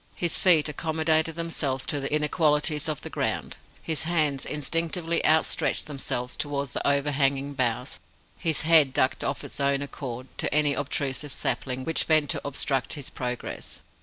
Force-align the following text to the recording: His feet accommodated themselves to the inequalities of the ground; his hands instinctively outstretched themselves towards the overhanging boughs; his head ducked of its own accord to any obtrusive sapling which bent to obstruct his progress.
His 0.15 0.35
feet 0.35 0.67
accommodated 0.67 1.35
themselves 1.35 1.85
to 1.85 1.99
the 1.99 2.11
inequalities 2.11 2.89
of 2.89 3.01
the 3.01 3.09
ground; 3.11 3.57
his 3.83 4.01
hands 4.01 4.47
instinctively 4.47 5.23
outstretched 5.23 5.85
themselves 5.85 6.35
towards 6.35 6.73
the 6.73 6.87
overhanging 6.87 7.53
boughs; 7.53 7.99
his 8.35 8.61
head 8.61 8.93
ducked 8.93 9.23
of 9.23 9.43
its 9.43 9.59
own 9.59 9.83
accord 9.83 10.25
to 10.39 10.51
any 10.51 10.73
obtrusive 10.73 11.31
sapling 11.31 11.83
which 11.83 12.07
bent 12.07 12.31
to 12.31 12.41
obstruct 12.43 12.93
his 12.93 13.11
progress. 13.11 13.81